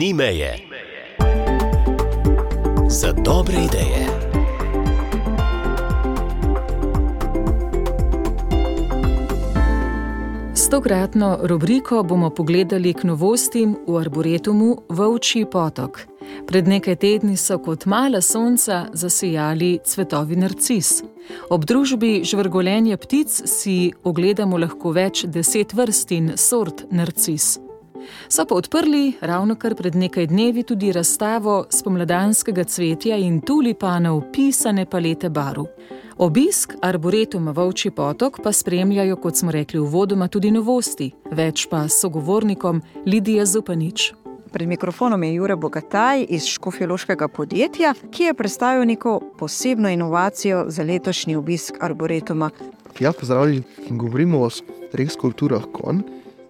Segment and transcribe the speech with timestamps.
[0.00, 0.58] ni meje.
[2.88, 4.06] Za dobre ideje.
[10.54, 16.00] S tokratno rubriko bomo pogledali k novostim v arboretumu Vovči potok.
[16.46, 21.02] Pred nekaj tedni so kot mala sonca zasijali cvetovi narcis.
[21.50, 27.58] Ob družbi žvrgolenja ptic si ogledamo lahko več deset vrst in sort narcis.
[28.28, 34.86] So pa odprli ravno kar pred nekaj dnevi tudi razstavo spomladanskega cvetja in tulipanov pisane
[34.86, 35.64] palete barv.
[36.20, 42.82] Obisk arboretuma Vovči potok pa spremljajo, kot smo rekli, uvodoma tudi novosti, več pa sogovornikom
[43.06, 44.12] Lidija Zupanič.
[44.52, 50.82] Pred mikrofonom je Jure Bogataj iz Škofjološkega podjetja, ki je predstavil neko posebno inovacijo za
[50.82, 52.50] letošnji obisk arboretuma.
[53.00, 53.62] Ja, pozdravljeni.
[53.90, 54.50] Govorimo o
[54.92, 56.02] treh skulpturah konj,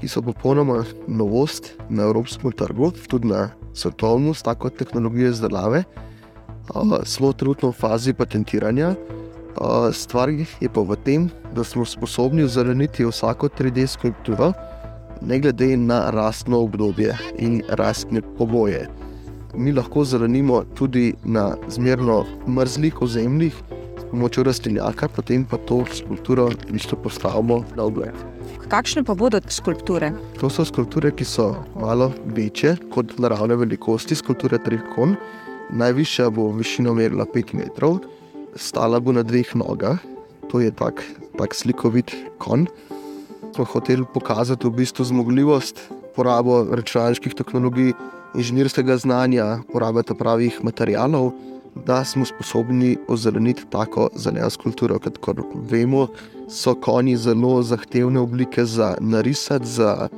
[0.00, 5.84] ki so popolnoma novost na evropskem trgu, tudi na svetovnem, s tako tehnologijo izdelave.
[7.04, 8.94] Smo trenutno v fazi patentiranja.
[9.92, 14.52] Stvar je pa v tem, da smo sposobni zeleniti vsako 3D skulpturo
[15.22, 18.88] ne glede na rastno obdobje in rastne pogoje.
[19.54, 23.54] Mi lahko zelenimo tudi na zmerno mrzlih ozemljih
[24.10, 28.14] pomočjo rastlinjaka, potem pa to skulpturo isto postavimo na ogled.
[28.68, 30.12] Kakšne pa bodo skulpture?
[30.40, 35.16] To so skulpture, ki so malo večje kot naravne velikosti, skulpture treh kon.
[35.70, 38.02] Najvišja bo višino merila 5 metrov,
[38.54, 39.98] stala bo na dveh nogah,
[40.50, 41.02] to je tak,
[41.38, 42.70] tak slikovit konj
[43.56, 45.80] smo hoteli pokazati v bistvu zmogljivost,
[46.12, 47.94] porabo računalniških tehnologij,
[48.36, 51.32] inženirskega znanja, porabe pravih materijalov,
[51.86, 54.98] da smo sposobni ozeleniti tako zeleno skulpturo.
[55.20, 55.38] Kot
[55.70, 56.06] vemo,
[56.48, 60.08] so konji zelo zahtevne oblike za narisati, za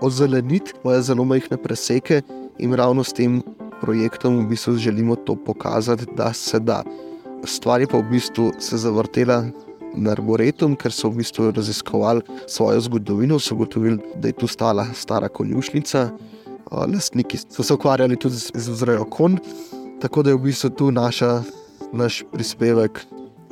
[0.00, 2.22] ozeleniti, imajo zelo majhne preseke
[2.58, 3.42] in ravno s tem
[3.80, 6.82] projektom v bistvu želimo to pokazati, da se da.
[7.44, 9.44] Stvar je pa v bistvu se zavrtela
[9.96, 14.86] na arboretum, ker so v bistvu raziskovali svojo zgodovino, so ugotovili, da je tu stala
[14.94, 16.10] stara konjušnica.
[16.70, 19.38] Lastniki so se ukvarjali tudi z vzrejo konj,
[20.00, 21.42] tako da je v bistvu tu naša,
[21.92, 23.04] naš prispevek.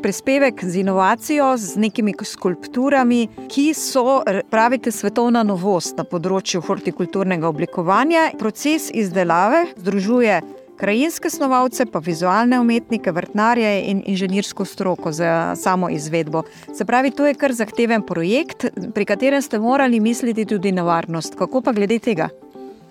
[0.02, 8.34] Prispevek z inovacijo, z nekimi skulpturami, ki so, pravite, svetovna novost na področju hortikulturnega oblikovanja.
[8.38, 10.42] Proces izdelave združuje
[10.76, 16.44] krajinske snovalce, pa vizualne umetnike, vrtnarje in inženirsko stroko za samo izvedbo.
[16.74, 21.38] Se pravi, to je kar zahteven projekt, pri katerem ste morali misliti tudi na varnost.
[21.38, 22.28] Kako pa glede tega?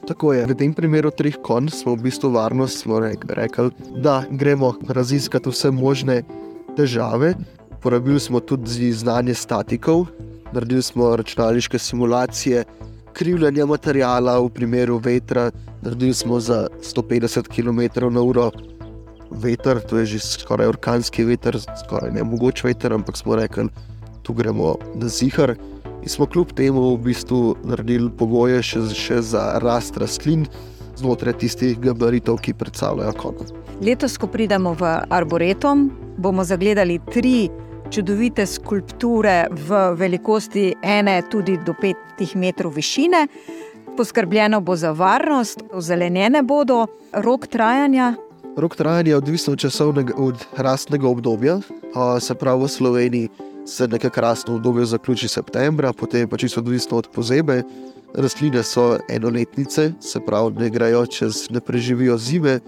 [0.07, 0.45] Tako je.
[0.45, 5.71] V tem primeru treh konj smo v bistvu varnost smo rekli, da gremo raziskati vse
[5.71, 6.23] možne
[6.77, 7.33] težave.
[7.81, 10.07] Porabili smo tudi znanje statikov,
[10.51, 12.63] naredili smo računalniške simulacije
[13.13, 15.51] krivljanja materijala v primeru vetra.
[15.81, 18.51] Naredili smo za 150 km/h
[19.31, 23.69] veter, to je že skoraj orkanski veter, skoraj ne mogoč veter, ampak smo rekli,
[24.21, 25.55] tu gremo na zihar.
[26.03, 30.43] In smo kljub temu v bistvu naredili pogoje še, še za rast rastlin
[30.99, 33.53] znotraj tistih gabaritov, ki predstavljajo konec.
[33.79, 35.87] Letos, ko pridemo v arboretum,
[36.19, 37.47] bomo zagledali tri
[37.93, 43.27] čudovite skulpture v velikosti ene, tudi do petih metrov višine.
[43.97, 48.15] Poskrbljeno bo za varnost, ozelenjene bodo, rok trajanja.
[48.57, 51.59] Rok trajanja je odvisen od časovnega, od rastnega obdobja.
[52.19, 53.29] Se pravi, v Sloveniji
[53.65, 57.63] se nekako rastno obdobje zaključi septembra, potem pa čisto odvisno od pozebe.
[58.13, 62.59] Rastline so enoletnice, se pravi, ne grejo čez, ne preživijo zime,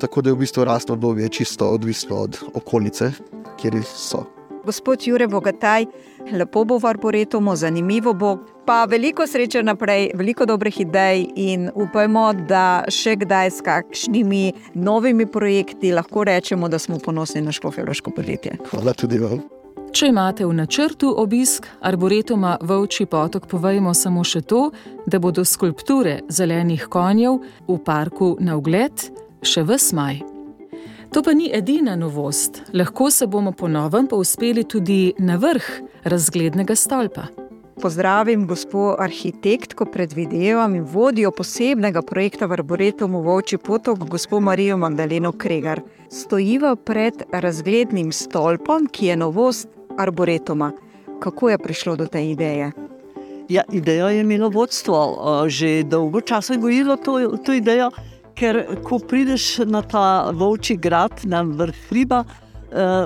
[0.00, 3.12] tako da je v bistvu rastno obdobje čisto odvisno od okolice,
[3.58, 4.31] kjer so.
[4.64, 5.86] Gospod Jure Bogataj,
[6.32, 8.36] lepo bo v arboretumu, zanimivo bo.
[8.66, 15.26] Pa veliko sreče naprej, veliko dobrih idej in upajmo, da še kdaj s kakšnimi novimi
[15.26, 18.56] projekti lahko rečemo, da smo ponosni na škofijološko podjetje.
[18.70, 19.42] Hvala tudi vam.
[19.92, 24.70] Če imate v načrtu obisk arboretuma Vovči potok, povejmo samo še to,
[25.06, 29.10] da bodo skulpture zelenih konjev v parku na ogled
[29.42, 30.31] še v smaj.
[31.12, 35.64] To pa ni edina novost, lahko se bomo ponovno povzpeli tudi na vrh
[36.04, 37.26] razglednega stolpa.
[37.82, 45.32] Pozdravim gospod arhitektko, predvidevam in vodijo posebnega projekta v Arboretumu Vovči potok, gospod Marijo Magdaleno
[45.32, 45.82] Kregar.
[46.10, 49.68] Stojiva pred razglednim stolpom, ki je novost
[49.98, 50.72] Arboretuma.
[51.20, 52.72] Kako je prišlo do te ideje?
[53.48, 57.90] Ja, idejo je imelo vodstvo, že dolgo časa je gojilo to, to idejo
[58.36, 62.24] ker ko prideš na ta volčji grad, na vrh hriba,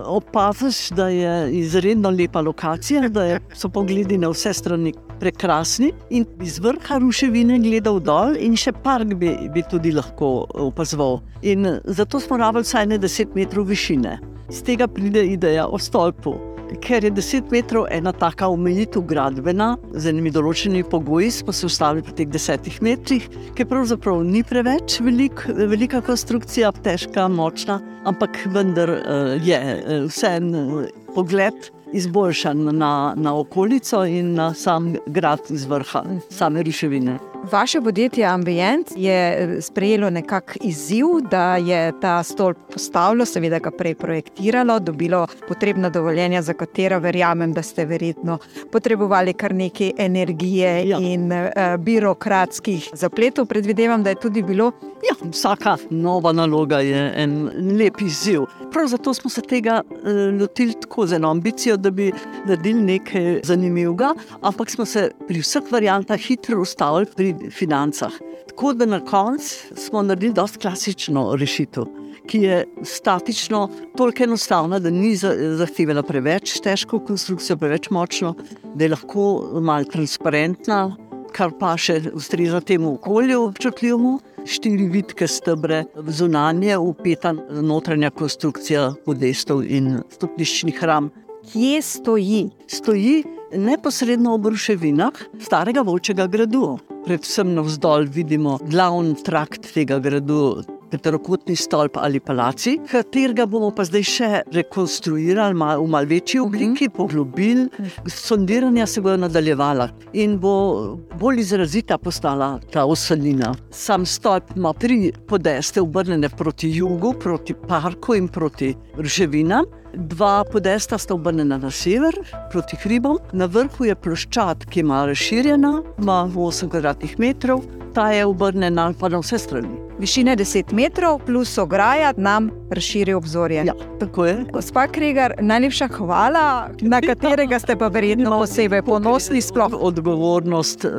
[0.06, 5.90] Opaziš, da je izredno lepa lokacija, da je, so pogledi na vse strani prekrasni.
[6.10, 11.18] In iz vrha ruševine gledal dol, in še park bi, bi tudi lahko opazoval.
[11.42, 14.20] In zato smo rabili vsaj 10 metrov višine.
[14.50, 20.10] Z tega pride ideja o stolpu ker je 10 metrov ena taka omejitev gradbena, z
[20.12, 25.46] enimi določenimi pogoji, smo se ustavili pri teh 10 metrih, ki pravzaprav ni preveč velik,
[25.46, 30.84] velika konstrukcija, težka, močna, ampak vendar uh, je uh, vseen uh,
[31.14, 31.72] pogled.
[31.96, 36.02] Izboljšan na, na okolico in na sam grad iz vrha,
[36.34, 37.14] same ruševine.
[37.44, 43.70] Vaše podjetje Ambient je eh, sprejelo nekakšen izziv, da je ta stolp postavilo, seveda ga
[43.70, 48.38] prej projektiralo, dobilo potrebna dovoljenja, za katera verjamem, da ste verjetno
[48.72, 50.98] potrebovali kar nekaj energije ja.
[51.00, 53.46] in uh, birokratskih zapletov.
[53.46, 54.72] Predvidevam, da je tudi bilo.
[55.06, 58.42] Ja, vsaka nova naloga je en lep izziv.
[58.72, 62.12] Prav zato smo se tega uh, lotili tako z eno ambicijo, da bi
[62.46, 68.12] naredili nekaj zanimivega, ampak smo se pri vseh variantah hitro ustavili pri financah.
[68.48, 71.84] Tako da na koncu smo naredili dosta klasično rešitev,
[72.26, 78.34] ki je statično, toliko enostavna, da ni zahtevala preveč težko konstrukcijo, preveč močno,
[78.74, 79.26] da je lahko
[79.60, 80.96] malo transparentna,
[81.36, 84.18] kar pa še ustreza temu okolju občutljivemu.
[84.46, 91.10] Štiri vidke stebre, zunanje, upeta notranja konstrukcija podestov in stopniščnih ram.
[91.50, 92.44] Kje stoji?
[92.70, 96.78] Stoji neposredno ob ruševinah starega volčega gradu.
[97.06, 100.62] Predvsem navzdol vidimo glavni trakt tega gradu.
[100.86, 106.86] Petrokotni stolp ali palaci, katerega bomo pa zdaj še rekonstruirali mal, v malce večji obliki,
[106.94, 107.64] poglobili,
[108.06, 113.50] sondiranja se bodo nadaljevala in bo bolj izrazita postala ta osalina.
[113.74, 119.66] Sam stolp ima tri podeste, obrnjene proti jugu, proti parku in proti ruševinam.
[119.96, 122.14] Dva podesta sta obrnjena na sever,
[122.52, 127.56] proti hribom, na vrhu je ploščad, ki ima razširjena, ima 8 km2,
[127.94, 129.78] ta je obrnjena pa na vse strani.
[129.98, 133.62] Višine 10 metrov plus ograja nam razširi obzorje.
[133.64, 134.34] Ja, tako je.
[134.52, 139.40] Gospa Kregar, najlepša hvala, na katerega ste pa verjetno posebej ponosni.
[139.40, 139.72] Sploh.
[139.80, 140.90] Odgovornost eh,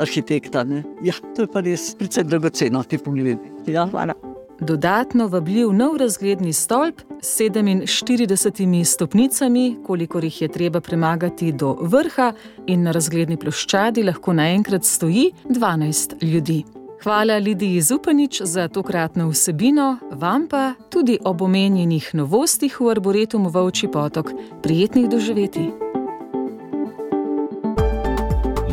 [0.00, 0.64] arhitekta.
[1.04, 3.52] Ja, to je pa res precej dragoceno, ti pogledi.
[3.66, 4.16] Ja, hvala.
[4.60, 12.32] Dodatno vabljiv nov razgledni stolp 47 stopnicami, kolikor jih je treba premagati do vrha,
[12.66, 16.64] in na razgledni ploščadi lahko naenkrat stoji 12 ljudi.
[17.02, 23.88] Hvala Lidiji Zupanič za tokratno vsebino, vam pa tudi ob omenjenih novostih v Arboretumu Vovči
[23.88, 24.30] potok.
[24.62, 25.70] Prijetnih doživeti.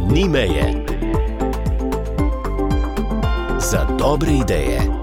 [0.09, 0.85] Ni meje
[3.59, 5.02] za dobre ideje.